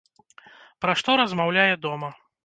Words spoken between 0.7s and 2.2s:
Пра што размаўляе дома.